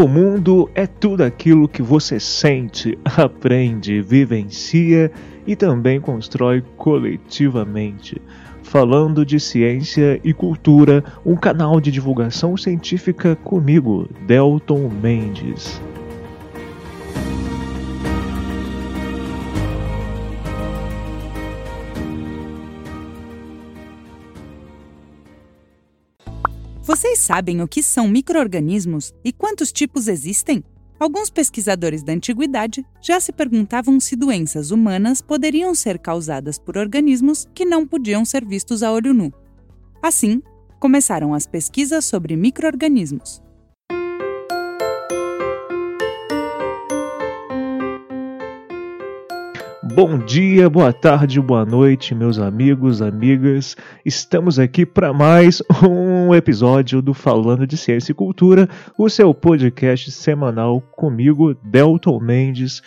[0.00, 5.12] O mundo é tudo aquilo que você sente, aprende, vivencia
[5.46, 8.18] e também constrói coletivamente.
[8.62, 15.78] Falando de ciência e cultura, um canal de divulgação científica comigo, Delton Mendes.
[27.00, 30.62] Vocês sabem o que são microorganismos e quantos tipos existem?
[30.98, 37.48] Alguns pesquisadores da antiguidade já se perguntavam se doenças humanas poderiam ser causadas por organismos
[37.54, 39.32] que não podiam ser vistos a olho nu.
[40.02, 40.42] Assim,
[40.78, 43.42] começaram as pesquisas sobre microorganismos.
[49.92, 53.76] Bom dia, boa tarde, boa noite, meus amigos, amigas.
[54.04, 60.12] Estamos aqui para mais um episódio do Falando de Ciência e Cultura, o seu podcast
[60.12, 62.80] semanal comigo, Delton Mendes.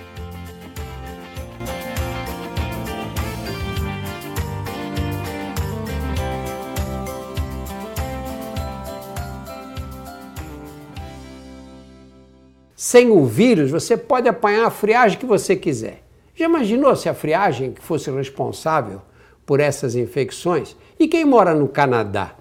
[12.95, 16.05] Sem o vírus, você pode apanhar a friagem que você quiser.
[16.33, 19.03] Já imaginou se a friagem que fosse responsável
[19.45, 20.77] por essas infecções?
[20.97, 22.37] E quem mora no Canadá?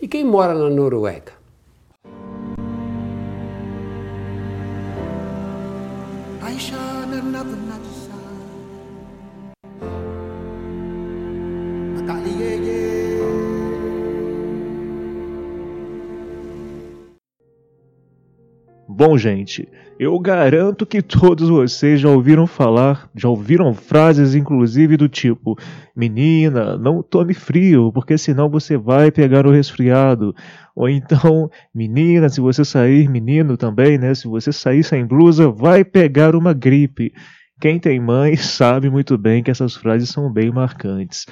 [0.00, 1.32] E quem mora na Noruega?
[18.90, 19.68] Bom, gente,
[20.00, 25.58] eu garanto que todos vocês já ouviram falar, já ouviram frases inclusive do tipo:
[25.94, 30.34] Menina, não tome frio, porque senão você vai pegar o resfriado.
[30.74, 34.14] Ou então, menina, se você sair, menino também, né?
[34.14, 37.12] Se você sair sem blusa, vai pegar uma gripe.
[37.60, 41.26] Quem tem mãe sabe muito bem que essas frases são bem marcantes.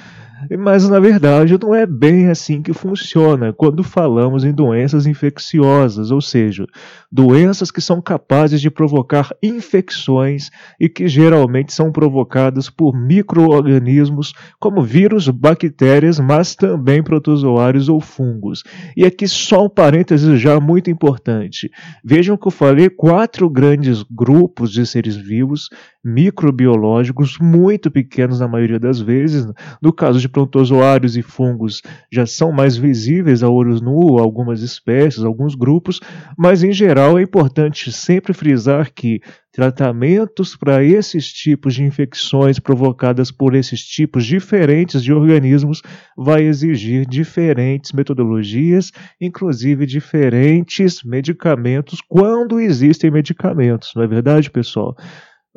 [0.58, 6.20] Mas na verdade não é bem assim que funciona quando falamos em doenças infecciosas, ou
[6.20, 6.66] seja,
[7.10, 14.82] doenças que são capazes de provocar infecções e que geralmente são provocadas por microorganismos como
[14.82, 18.62] vírus, bactérias, mas também protozoários ou fungos.
[18.94, 21.70] E aqui só um parênteses já muito importante.
[22.04, 25.70] Vejam que eu falei quatro grandes grupos de seres vivos
[26.06, 29.44] microbiológicos muito pequenos na maioria das vezes.
[29.82, 35.24] No caso de protozoários e fungos já são mais visíveis a olhos nu, algumas espécies,
[35.24, 36.00] alguns grupos,
[36.38, 39.20] mas em geral é importante sempre frisar que
[39.56, 45.80] tratamentos para esses tipos de infecções provocadas por esses tipos diferentes de organismos
[46.14, 54.94] vai exigir diferentes metodologias, inclusive diferentes medicamentos, quando existem medicamentos, não é verdade, pessoal?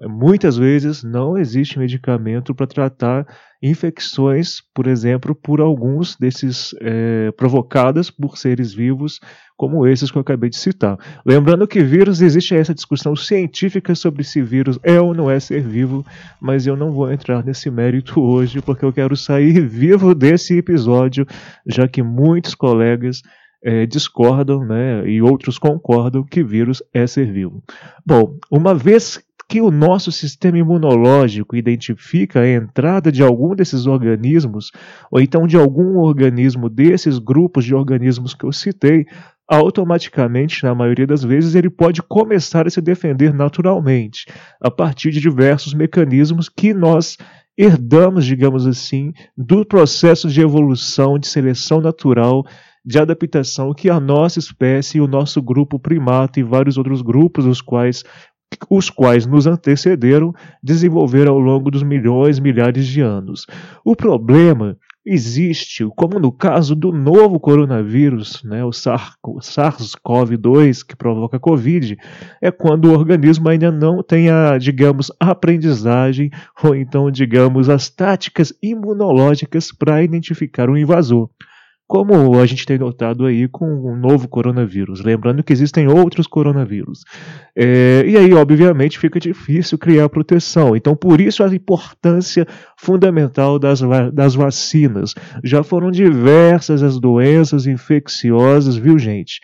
[0.01, 3.27] Muitas vezes não existe medicamento para tratar
[3.61, 9.19] infecções, por exemplo, por alguns desses é, provocadas por seres vivos,
[9.57, 10.97] como esses que eu acabei de citar.
[11.25, 15.61] Lembrando que vírus existe essa discussão científica sobre se vírus é ou não é ser
[15.61, 16.05] vivo,
[16.39, 21.25] mas eu não vou entrar nesse mérito hoje porque eu quero sair vivo desse episódio,
[21.67, 23.21] já que muitos colegas
[23.61, 27.61] é, discordam, né, e outros concordam que vírus é ser vivo.
[28.05, 34.71] Bom, uma vez que o nosso sistema imunológico identifica a entrada de algum desses organismos,
[35.11, 39.07] ou então de algum organismo desses grupos de organismos que eu citei,
[39.47, 44.27] automaticamente, na maioria das vezes, ele pode começar a se defender naturalmente,
[44.61, 47.17] a partir de diversos mecanismos que nós
[47.57, 52.45] herdamos, digamos assim, do processo de evolução, de seleção natural
[52.85, 57.61] de adaptação que a nossa espécie o nosso grupo primata e vários outros grupos, os
[57.61, 58.03] quais
[58.69, 63.45] os quais nos antecederam, desenvolveram ao longo dos milhões, milhares de anos.
[63.83, 71.97] O problema existe, como no caso do novo coronavírus, né, o SARS-CoV-2, que provoca Covid,
[72.41, 76.29] é quando o organismo ainda não tem a, digamos, aprendizagem
[76.63, 81.29] ou então, digamos, as táticas imunológicas para identificar um invasor
[81.89, 85.01] como a gente tem notado aí com o novo coronavírus.
[85.01, 87.03] Lembrando que existem outros coronavírus.
[87.55, 90.75] É, e aí, obviamente, fica difícil criar proteção.
[90.75, 92.45] Então, por isso a importância
[92.77, 93.81] fundamental das,
[94.13, 95.15] das vacinas.
[95.43, 99.41] Já foram diversas as doenças infecciosas, viu, gente?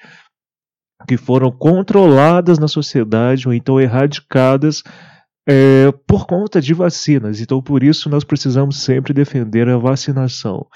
[1.08, 4.84] Que foram controladas na sociedade ou então erradicadas.
[5.50, 7.42] É, por conta de vacinas.
[7.42, 10.68] Então, por isso, nós precisamos sempre defender a vacinação.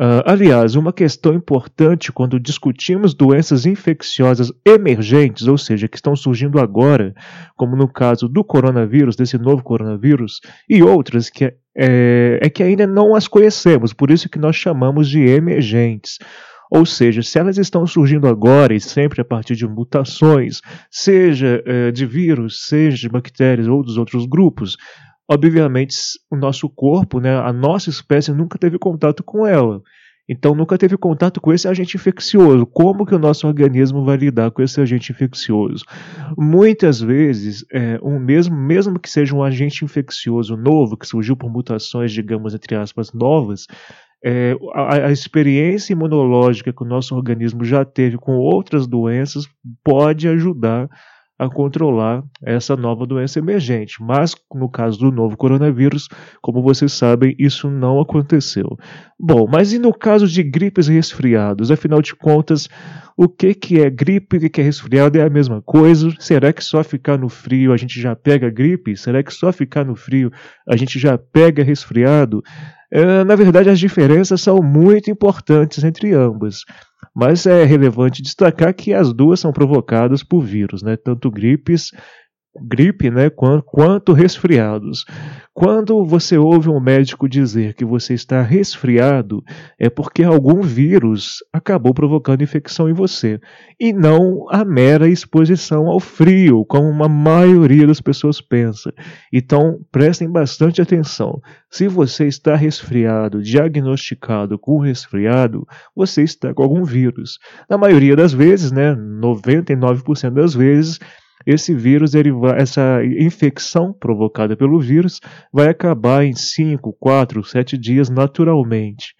[0.00, 6.60] Uh, aliás, uma questão importante quando discutimos doenças infecciosas emergentes, ou seja, que estão surgindo
[6.60, 7.12] agora,
[7.56, 12.86] como no caso do coronavírus, desse novo coronavírus, e outras que é, é que ainda
[12.86, 16.18] não as conhecemos, por isso que nós chamamos de emergentes.
[16.70, 20.60] Ou seja, se elas estão surgindo agora e sempre a partir de mutações,
[20.90, 24.76] seja é, de vírus, seja de bactérias ou dos outros grupos,
[25.28, 25.94] obviamente
[26.30, 29.82] o nosso corpo, né, a nossa espécie nunca teve contato com ela.
[30.28, 32.66] Então nunca teve contato com esse agente infeccioso.
[32.66, 35.84] Como que o nosso organismo vai lidar com esse agente infeccioso?
[36.36, 41.50] Muitas vezes, é, um mesmo, mesmo que seja um agente infeccioso novo, que surgiu por
[41.50, 43.66] mutações, digamos, entre aspas, novas,
[44.22, 49.48] é, a, a, experiência imunológica que o nosso organismo já teve com outras doenças
[49.82, 50.90] pode ajudar
[51.38, 54.02] a controlar essa nova doença emergente.
[54.02, 56.08] Mas, no caso do novo coronavírus,
[56.42, 58.76] como vocês sabem, isso não aconteceu.
[59.18, 61.70] Bom, mas e no caso de gripes e resfriados?
[61.70, 62.68] Afinal de contas,
[63.16, 66.10] o que, que é gripe e o que é resfriado é a mesma coisa?
[66.18, 68.96] Será que só ficar no frio a gente já pega gripe?
[68.96, 70.30] Será que só ficar no frio
[70.68, 72.42] a gente já pega resfriado?
[72.90, 76.64] É, na verdade, as diferenças são muito importantes entre ambas.
[77.14, 80.96] Mas é relevante destacar que as duas são provocadas por vírus, né?
[80.96, 81.90] tanto gripes
[82.62, 85.04] gripe, né, quanto resfriados.
[85.52, 89.42] Quando você ouve um médico dizer que você está resfriado,
[89.76, 93.40] é porque algum vírus acabou provocando infecção em você,
[93.80, 98.92] e não a mera exposição ao frio, como a maioria das pessoas pensa.
[99.32, 101.40] Então, prestem bastante atenção.
[101.68, 107.38] Se você está resfriado, diagnosticado com resfriado, você está com algum vírus.
[107.68, 111.00] Na maioria das vezes, né, 99% das vezes,
[111.48, 115.18] esse vírus, ele vai, essa infecção provocada pelo vírus,
[115.50, 119.14] vai acabar em 5, 4, 7 dias naturalmente.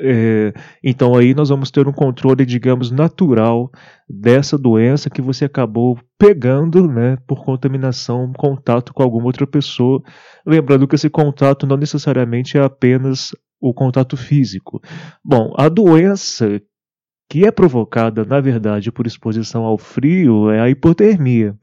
[0.00, 3.68] É, então aí nós vamos ter um controle, digamos, natural
[4.08, 10.00] dessa doença que você acabou pegando, né, por contaminação, contato com alguma outra pessoa.
[10.46, 14.80] Lembrando que esse contato não necessariamente é apenas o contato físico.
[15.24, 16.60] Bom, a doença
[17.28, 21.56] que é provocada, na verdade, por exposição ao frio é a hipotermia.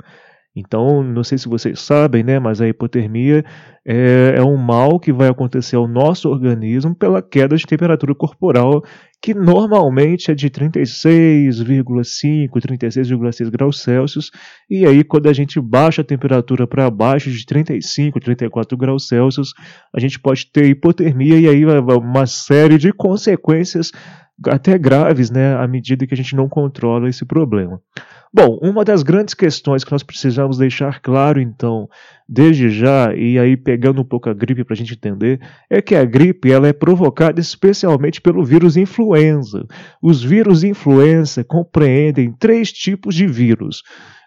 [0.53, 3.41] Então, não sei se vocês sabem, né, mas a hipotermia
[3.87, 8.83] é, é um mal que vai acontecer ao nosso organismo pela queda de temperatura corporal,
[9.21, 14.29] que normalmente é de 36,5, 36,6 graus Celsius,
[14.69, 19.53] e aí quando a gente baixa a temperatura para abaixo de 35, 34 graus Celsius,
[19.95, 23.89] a gente pode ter hipotermia e aí uma série de consequências
[24.47, 27.79] até graves, né, à medida que a gente não controla esse problema.
[28.33, 31.89] Bom, uma das grandes questões que nós precisamos deixar claro, então,
[32.27, 35.95] desde já, e aí pegando um pouco a gripe para a gente entender, é que
[35.95, 39.65] a gripe ela é provocada especialmente pelo vírus influenza.
[40.01, 43.83] Os vírus influenza compreendem três tipos de vírus.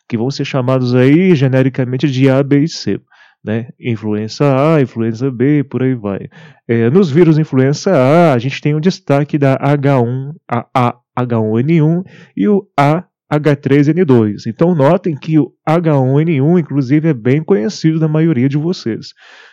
[0.08, 3.00] que vão ser chamados aí genericamente de A, B e C.
[3.44, 3.68] Né?
[3.78, 6.28] Influenza A, influenza B, por aí vai.
[6.66, 12.04] É, nos vírus influenza A, a gente tem um destaque da H1, a, a H1N1
[12.34, 14.46] e o A H3N2.
[14.46, 19.08] Então notem que o H1N1, inclusive, é bem conhecido da maioria de vocês.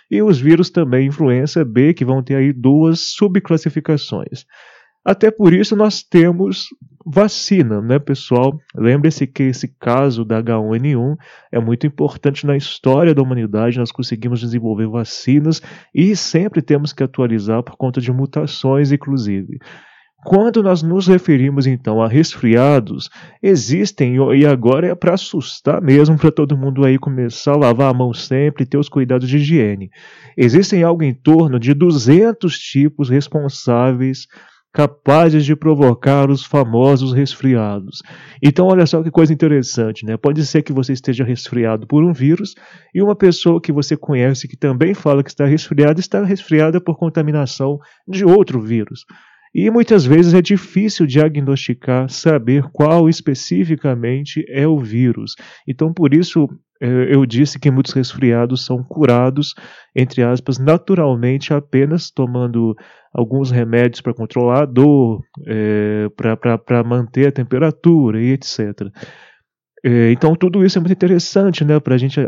[0.10, 4.45] E os vírus também influenza B, que vão ter aí duas subclassificações.
[5.03, 6.67] Até por isso nós temos
[7.05, 8.60] vacina, né, pessoal?
[8.75, 11.15] Lembre-se que esse caso da H1N1
[11.51, 13.79] é muito importante na história da humanidade.
[13.79, 15.62] Nós conseguimos desenvolver vacinas
[15.93, 19.60] e sempre temos que atualizar por conta de mutações, inclusive.
[20.24, 23.10] Quando nós nos referimos então a resfriados,
[23.41, 27.93] existem, e agora é para assustar mesmo, para todo mundo aí começar a lavar a
[27.93, 29.89] mão sempre ter os cuidados de higiene.
[30.38, 34.27] Existem algo em torno de 200 tipos responsáveis
[34.74, 38.01] capazes de provocar os famosos resfriados.
[38.42, 40.16] Então, olha só que coisa interessante, né?
[40.18, 42.56] Pode ser que você esteja resfriado por um vírus
[42.94, 46.98] e uma pessoa que você conhece que também fala que está resfriada está resfriada por
[46.98, 49.06] contaminação de outro vírus.
[49.53, 55.36] E muitas vezes é difícil diagnosticar, saber qual especificamente é o vírus.
[55.67, 56.48] Então, por isso,
[56.81, 59.53] é, eu disse que muitos resfriados são curados,
[59.96, 62.74] entre aspas, naturalmente, apenas tomando
[63.13, 68.89] alguns remédios para controlar a dor, é, para manter a temperatura e etc.
[69.83, 72.19] É, então tudo isso é muito interessante, né, para a gente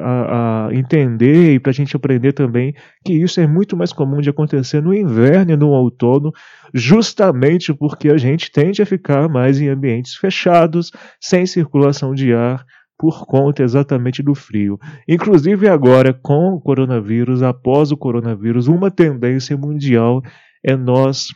[0.71, 2.73] entender e para a gente aprender também
[3.05, 6.31] que isso é muito mais comum de acontecer no inverno e no outono,
[6.73, 10.91] justamente porque a gente tende a ficar mais em ambientes fechados,
[11.21, 12.65] sem circulação de ar,
[12.97, 14.79] por conta exatamente do frio.
[15.07, 20.23] Inclusive agora com o coronavírus, após o coronavírus, uma tendência mundial
[20.65, 21.27] é nós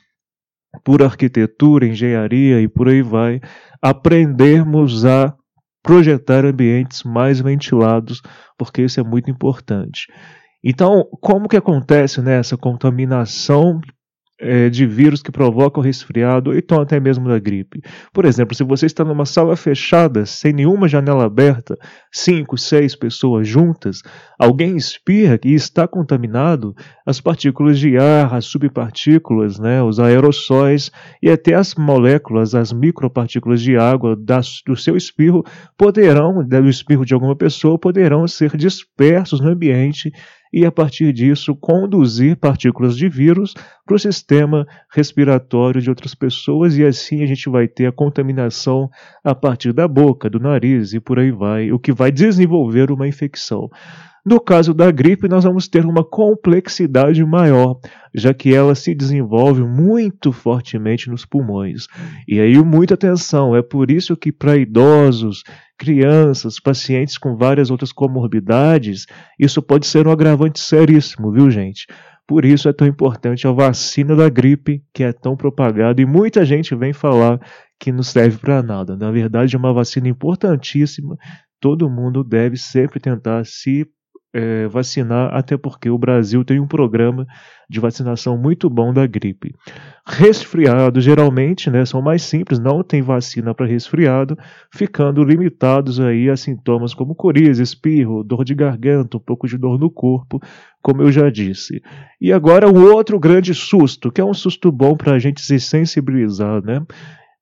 [0.83, 3.39] por arquitetura, engenharia e por aí vai,
[3.81, 5.33] aprendermos a
[5.87, 8.21] projetar ambientes mais ventilados,
[8.57, 10.07] porque isso é muito importante.
[10.61, 13.79] Então, como que acontece nessa né, contaminação
[14.39, 17.81] é, de vírus que provocam resfriado ou então até mesmo da gripe.
[18.13, 21.77] Por exemplo, se você está numa sala fechada, sem nenhuma janela aberta,
[22.11, 24.01] cinco, seis pessoas juntas,
[24.37, 26.75] alguém espirra e está contaminado,
[27.05, 30.91] as partículas de ar, as subpartículas, né, os aerossóis
[31.21, 35.43] e até as moléculas, as micropartículas de água das, do seu espirro
[35.77, 40.11] poderão, do espirro de alguma pessoa, poderão ser dispersos no ambiente
[40.51, 43.53] e, a partir disso, conduzir partículas de vírus
[43.85, 48.89] para o sistema respiratório de outras pessoas, e assim a gente vai ter a contaminação
[49.23, 53.07] a partir da boca, do nariz e por aí vai, o que vai desenvolver uma
[53.07, 53.69] infecção.
[54.29, 57.79] No caso da gripe, nós vamos ter uma complexidade maior,
[58.13, 61.87] já que ela se desenvolve muito fortemente nos pulmões.
[62.27, 65.43] E aí, muita atenção, é por isso que para idosos,
[65.77, 69.05] crianças, pacientes com várias outras comorbidades,
[69.39, 71.87] isso pode ser um agravante seríssimo, viu, gente?
[72.27, 76.43] Por isso é tão importante a vacina da gripe, que é tão propagada e muita
[76.43, 77.39] gente vem falar
[77.79, 78.97] que não serve para nada.
[78.97, 81.15] Na verdade, é uma vacina importantíssima.
[81.61, 83.87] Todo mundo deve sempre tentar se
[84.33, 87.25] é, vacinar, até porque o Brasil tem um programa
[87.69, 89.53] de vacinação muito bom da gripe.
[90.05, 94.37] Resfriado, geralmente, né, são mais simples, não tem vacina para resfriado,
[94.71, 99.79] ficando limitados aí a sintomas como coriza, espirro, dor de garganta, um pouco de dor
[99.79, 100.39] no corpo,
[100.81, 101.81] como eu já disse.
[102.21, 105.59] E agora o outro grande susto, que é um susto bom para a gente se
[105.59, 106.81] sensibilizar, né?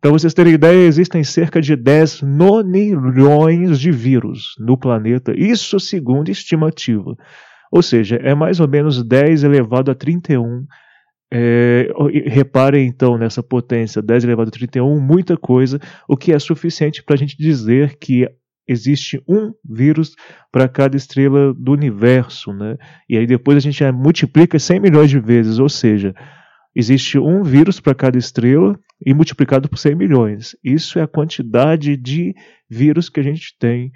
[0.02, 6.30] Para vocês terem ideia, existem cerca de 10 nonilhões de vírus no planeta, isso segundo
[6.30, 7.16] estimativa.
[7.72, 10.66] Ou seja, é mais ou menos 10 elevado a 31.
[11.34, 11.90] É,
[12.28, 17.16] reparem então nessa potência, 10 elevado a 31, muita coisa, o que é suficiente para
[17.16, 18.30] a gente dizer que
[18.68, 20.16] existe um vírus
[20.52, 22.78] para cada estrela do universo, né?
[23.10, 26.14] E aí depois a gente multiplica 100 milhões de vezes, ou seja,
[26.76, 30.56] existe um vírus para cada estrela e multiplicado por 100 milhões.
[30.64, 32.34] Isso é a quantidade de
[32.70, 33.92] vírus que a gente tem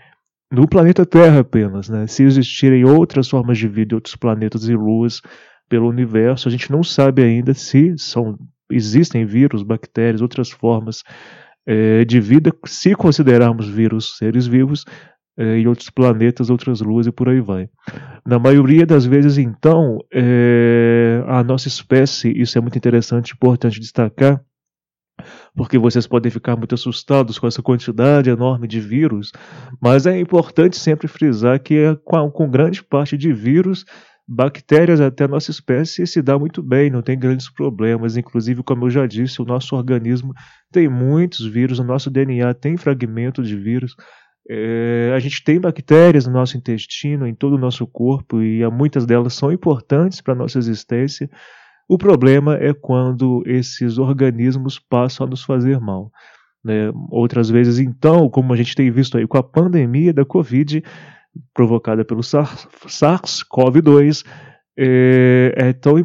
[0.52, 1.90] no planeta Terra apenas.
[1.90, 2.08] Né?
[2.08, 5.22] Se existirem outras formas de vida, outros planetas e luas
[5.68, 8.38] pelo universo, a gente não sabe ainda se são,
[8.72, 11.04] existem vírus, bactérias, outras formas
[11.66, 14.84] é, de vida, se considerarmos vírus seres vivos,
[15.38, 17.70] é, em outros planetas, outras luas e por aí vai.
[18.26, 24.42] Na maioria das vezes, então, é, a nossa espécie, isso é muito interessante, importante destacar,
[25.56, 29.32] porque vocês podem ficar muito assustados com essa quantidade enorme de vírus,
[29.82, 33.86] mas é importante sempre frisar que é com, com grande parte de vírus,
[34.32, 38.16] bactérias até a nossa espécie se dá muito bem, não tem grandes problemas.
[38.16, 40.34] Inclusive, como eu já disse, o nosso organismo
[40.72, 43.96] tem muitos vírus, o nosso DNA tem fragmentos de vírus.
[44.48, 49.06] É, a gente tem bactérias no nosso intestino, em todo o nosso corpo, e muitas
[49.06, 51.28] delas são importantes para a nossa existência.
[51.90, 56.12] O problema é quando esses organismos passam a nos fazer mal.
[56.64, 56.92] Né?
[57.10, 60.84] Outras vezes, então, como a gente tem visto aí com a pandemia da Covid,
[61.52, 64.24] provocada pelo SARS-CoV-2,
[64.78, 65.96] é, é, tão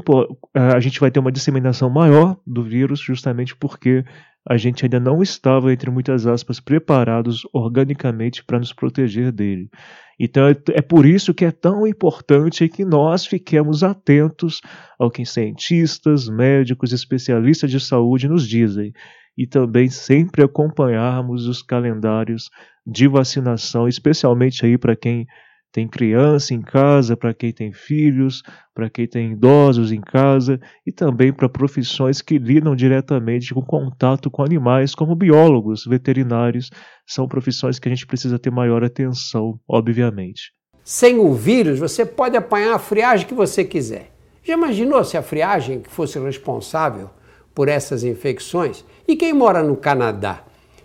[0.54, 4.06] a gente vai ter uma disseminação maior do vírus justamente porque
[4.48, 9.70] a gente ainda não estava, entre muitas aspas, preparados organicamente para nos proteger dele.
[10.18, 14.60] Então é, por isso que é tão importante que nós fiquemos atentos
[14.98, 18.92] ao que cientistas, médicos, especialistas de saúde nos dizem
[19.36, 22.48] e também sempre acompanharmos os calendários
[22.86, 25.26] de vacinação, especialmente aí para quem
[25.74, 30.92] tem criança em casa, para quem tem filhos, para quem tem idosos em casa e
[30.92, 36.70] também para profissões que lidam diretamente com contato com animais, como biólogos, veterinários,
[37.04, 40.52] são profissões que a gente precisa ter maior atenção, obviamente.
[40.84, 44.12] Sem o vírus, você pode apanhar a friagem que você quiser.
[44.44, 47.10] Já imaginou se a friagem que fosse responsável
[47.52, 48.84] por essas infecções?
[49.08, 50.44] E quem mora no Canadá?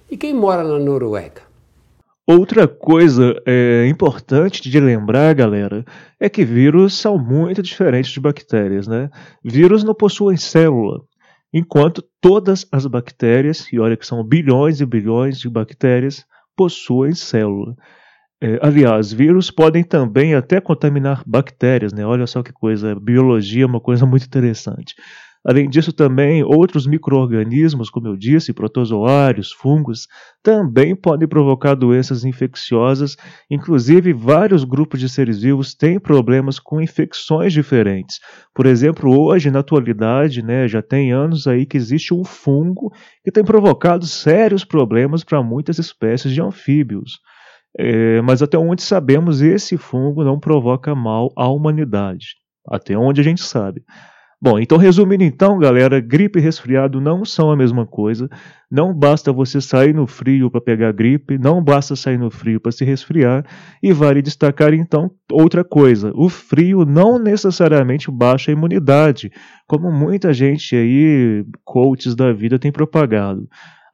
[0.10, 1.49] E quem mora na Noruega?
[2.32, 5.84] Outra coisa é, importante de lembrar, galera,
[6.20, 9.10] é que vírus são muito diferentes de bactérias, né?
[9.44, 11.02] Vírus não possuem célula,
[11.52, 16.24] enquanto todas as bactérias, e olha que são bilhões e bilhões de bactérias,
[16.56, 17.74] possuem célula.
[18.40, 22.06] É, aliás, vírus podem também até contaminar bactérias, né?
[22.06, 24.94] Olha só que coisa, biologia é uma coisa muito interessante.
[25.46, 30.06] Além disso, também outros micro-organismos, como eu disse, protozoários, fungos,
[30.44, 33.16] também podem provocar doenças infecciosas.
[33.50, 38.20] Inclusive, vários grupos de seres vivos têm problemas com infecções diferentes.
[38.54, 42.92] Por exemplo, hoje, na atualidade, né, já tem anos aí que existe um fungo
[43.24, 47.20] que tem provocado sérios problemas para muitas espécies de anfíbios.
[47.78, 52.36] É, mas até onde sabemos, esse fungo não provoca mal à humanidade.
[52.68, 53.84] Até onde a gente sabe.
[54.42, 58.30] Bom, então resumindo então, galera, gripe e resfriado não são a mesma coisa.
[58.72, 62.72] Não basta você sair no frio para pegar gripe, não basta sair no frio para
[62.72, 63.46] se resfriar.
[63.84, 69.30] E vale destacar então outra coisa: o frio não necessariamente baixa a imunidade,
[69.68, 73.46] como muita gente aí, coaches da vida, tem propagado.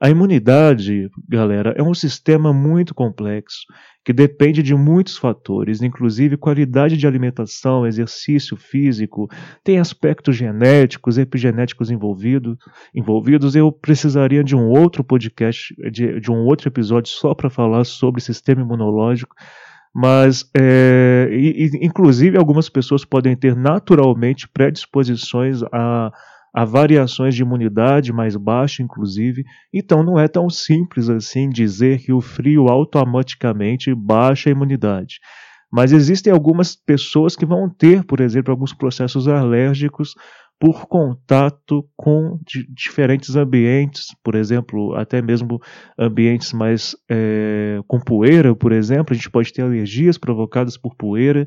[0.02, 3.66] A imunidade, galera, é um sistema muito complexo
[4.04, 9.28] que depende de muitos fatores, inclusive qualidade de alimentação, exercício físico,
[9.64, 12.56] tem aspectos genéticos, epigenéticos envolvido,
[12.94, 13.56] envolvidos.
[13.56, 18.22] Eu precisaria de um outro podcast, de, de um outro episódio só para falar sobre
[18.22, 19.36] sistema imunológico.
[19.92, 26.12] Mas, é, e, inclusive, algumas pessoas podem ter naturalmente predisposições a
[26.58, 32.14] Há variações de imunidade mais baixa, inclusive, então não é tão simples assim dizer que
[32.14, 35.20] o frio automaticamente baixa a imunidade.
[35.70, 40.16] Mas existem algumas pessoas que vão ter, por exemplo, alguns processos alérgicos
[40.58, 42.40] por contato com
[42.70, 45.60] diferentes ambientes, por exemplo, até mesmo
[46.00, 51.46] ambientes mais é, com poeira, por exemplo, a gente pode ter alergias provocadas por poeira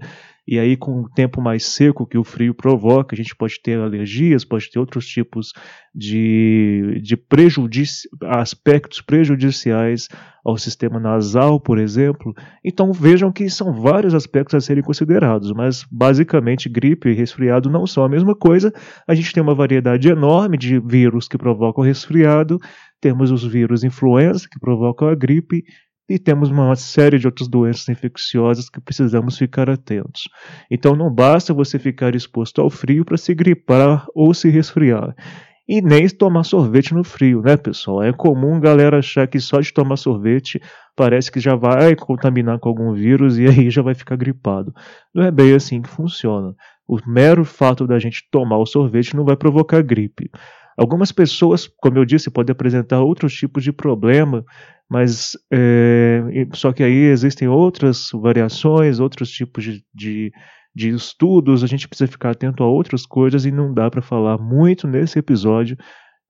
[0.50, 3.78] e aí, com o tempo mais seco que o frio provoca, a gente pode ter
[3.78, 5.52] alergias, pode ter outros tipos
[5.94, 10.08] de, de prejudici aspectos prejudiciais
[10.42, 12.32] ao sistema nasal, por exemplo.
[12.64, 17.86] Então, vejam que são vários aspectos a serem considerados, mas basicamente gripe e resfriado não
[17.86, 18.72] são a mesma coisa.
[19.06, 22.58] A gente tem uma variedade enorme de vírus que provocam resfriado,
[23.02, 25.62] temos os vírus influenza que provocam a gripe
[26.08, 30.22] e temos uma série de outras doenças infecciosas que precisamos ficar atentos.
[30.70, 35.14] Então não basta você ficar exposto ao frio para se gripar ou se resfriar.
[35.68, 38.02] E nem tomar sorvete no frio, né, pessoal?
[38.02, 40.58] É comum galera achar que só de tomar sorvete
[40.96, 44.72] parece que já vai contaminar com algum vírus e aí já vai ficar gripado.
[45.14, 46.54] Não é bem assim que funciona.
[46.88, 50.30] O mero fato da gente tomar o sorvete não vai provocar gripe.
[50.78, 54.44] Algumas pessoas, como eu disse, podem apresentar outros tipos de problema,
[54.88, 56.22] mas é,
[56.54, 60.32] só que aí existem outras variações, outros tipos de, de,
[60.72, 64.38] de estudos, a gente precisa ficar atento a outras coisas e não dá para falar
[64.38, 65.76] muito nesse episódio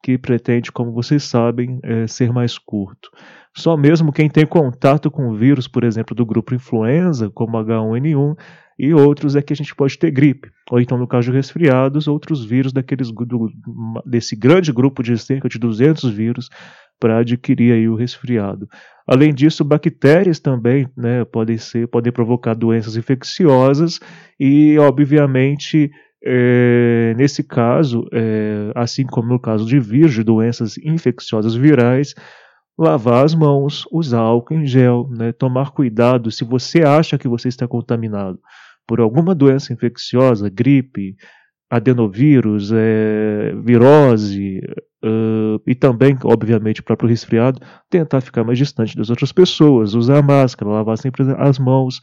[0.02, 3.10] que pretende, como vocês sabem, é, ser mais curto.
[3.56, 8.36] Só mesmo quem tem contato com o vírus, por exemplo, do grupo influenza, como H1N1,
[8.78, 12.06] e outros é que a gente pode ter gripe, ou então, no caso de resfriados,
[12.06, 13.50] outros vírus daqueles, do,
[14.06, 16.48] desse grande grupo de cerca de 200 vírus
[17.00, 18.68] para adquirir aí o resfriado.
[19.06, 23.98] Além disso, bactérias também né, podem, ser, podem provocar doenças infecciosas
[24.38, 25.90] e, obviamente,
[26.24, 32.14] é, nesse caso, é, assim como no caso de vírus, de doenças infecciosas virais,
[32.78, 37.48] lavar as mãos, usar álcool em gel, né, tomar cuidado se você acha que você
[37.48, 38.38] está contaminado
[38.86, 41.14] por alguma doença infecciosa, gripe,
[41.70, 44.60] adenovírus, é, virose
[45.04, 50.22] uh, e também, obviamente, o próprio resfriado, tentar ficar mais distante das outras pessoas, usar
[50.22, 52.00] máscara, lavar sempre as mãos.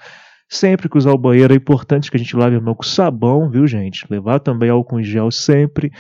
[0.50, 3.50] Sempre que usar o banheiro é importante que a gente lave a mão com sabão,
[3.50, 4.06] viu, gente?
[4.10, 5.92] Levar também álcool em gel sempre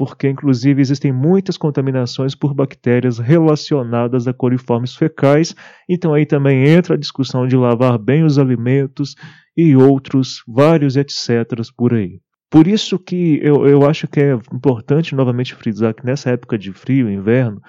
[0.00, 5.54] porque inclusive existem muitas contaminações por bactérias relacionadas a coliformes fecais,
[5.86, 9.14] então aí também entra a discussão de lavar bem os alimentos
[9.54, 12.18] e outros vários etc por aí.
[12.50, 16.72] Por isso que eu, eu acho que é importante novamente frisar que nessa época de
[16.72, 17.60] frio, inverno,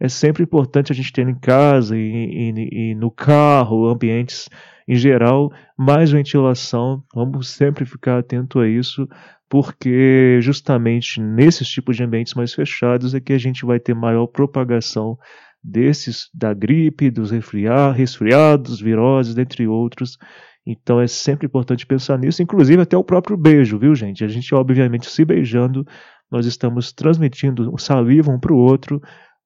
[0.00, 4.48] é sempre importante a gente ter em casa e, e, e no carro, ambientes
[4.88, 7.04] em geral, mais ventilação.
[7.14, 9.06] Vamos sempre ficar atento a isso,
[9.48, 14.26] porque justamente nesses tipos de ambientes mais fechados é que a gente vai ter maior
[14.26, 15.18] propagação
[15.62, 20.16] desses da gripe, dos resfriados, viroses, entre outros.
[20.66, 24.24] Então é sempre importante pensar nisso, inclusive até o próprio beijo, viu, gente?
[24.24, 25.86] A gente obviamente se beijando,
[26.30, 29.00] nós estamos transmitindo saliva um para o outro,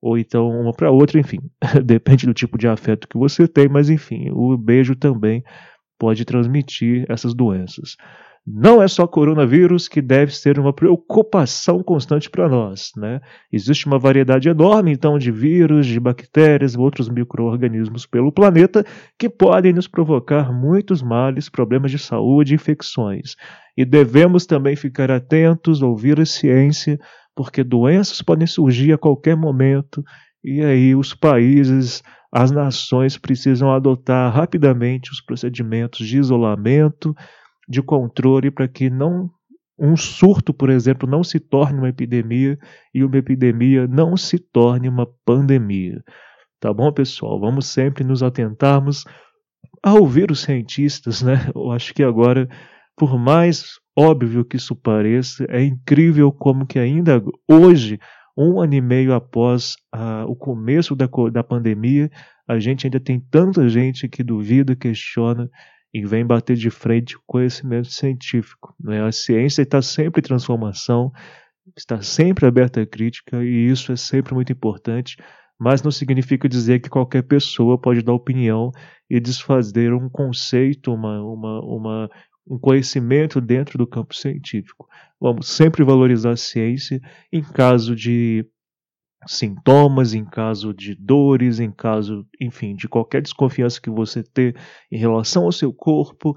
[0.04, 1.38] ou então uma para outra, enfim,
[1.82, 5.42] depende do tipo de afeto que você tem, mas enfim, o beijo também
[5.98, 7.96] pode transmitir essas doenças.
[8.46, 12.90] Não é só coronavírus que deve ser uma preocupação constante para nós.
[12.94, 13.18] Né?
[13.50, 18.84] Existe uma variedade enorme, então, de vírus, de bactérias e outros micro-organismos pelo planeta
[19.18, 23.34] que podem nos provocar muitos males, problemas de saúde, infecções.
[23.74, 26.98] E devemos também ficar atentos, ouvir a ciência,
[27.34, 30.04] porque doenças podem surgir a qualquer momento
[30.44, 32.02] e aí os países,
[32.34, 37.14] as nações precisam adotar rapidamente os procedimentos de isolamento
[37.68, 39.30] de controle para que não
[39.78, 42.58] um surto, por exemplo, não se torne uma epidemia
[42.92, 46.02] e uma epidemia não se torne uma pandemia.
[46.58, 47.38] Tá bom, pessoal?
[47.38, 49.04] Vamos sempre nos atentarmos
[49.80, 51.34] a ouvir os cientistas, né?
[51.54, 52.48] Eu acho que agora,
[52.96, 58.00] por mais óbvio que isso pareça, é incrível como que ainda hoje,
[58.36, 62.10] um ano e meio após ah, o começo da, da pandemia,
[62.48, 65.48] a gente ainda tem tanta gente que duvida, questiona
[65.92, 68.74] e vem bater de frente com o conhecimento científico.
[68.80, 69.02] Né?
[69.02, 71.12] A ciência está sempre em transformação,
[71.76, 75.16] está sempre aberta à crítica e isso é sempre muito importante,
[75.58, 78.72] mas não significa dizer que qualquer pessoa pode dar opinião
[79.08, 82.10] e desfazer um conceito, uma, uma, uma,
[82.46, 84.86] um conhecimento dentro do campo científico.
[85.20, 87.00] Vamos sempre valorizar a ciência
[87.32, 88.46] em caso de
[89.26, 94.54] sintomas, em caso de dores, em caso, enfim, de qualquer desconfiança que você ter
[94.92, 96.34] em relação ao seu corpo,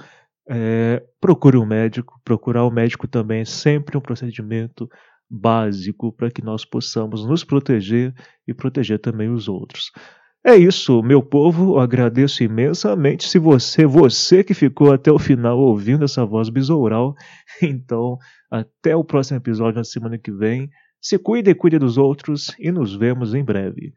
[0.50, 2.20] é, procure um médico.
[2.24, 4.90] Procurar um médico também é sempre um procedimento
[5.30, 8.14] básico para que nós possamos nos proteger
[8.48, 9.92] e proteger também os outros.
[10.48, 15.60] É isso, meu povo, eu agradeço imensamente se você, você que ficou até o final
[15.60, 17.14] ouvindo essa voz besoural.
[17.62, 18.18] Então,
[18.50, 20.70] até o próximo episódio na semana que vem.
[21.02, 23.94] Se cuide e cuide dos outros e nos vemos em breve.